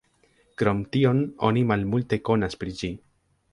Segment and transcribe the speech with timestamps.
[0.61, 1.19] Krom tion,
[1.49, 2.93] oni malmulte konas pri ĝi.